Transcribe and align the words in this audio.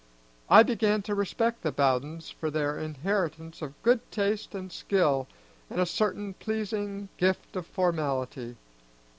I 0.49 0.63
began 0.63 1.03
to 1.03 1.13
respect 1.13 1.61
the 1.61 1.71
Bowdens 1.71 2.31
for 2.31 2.49
their 2.49 2.75
inheritance 2.79 3.61
of 3.61 3.79
good 3.83 4.01
taste 4.11 4.55
and 4.55 4.71
skill 4.71 5.27
and 5.69 5.79
a 5.79 5.85
certain 5.85 6.33
pleasing 6.33 7.09
gift 7.17 7.55
of 7.55 7.67
formality. 7.67 8.55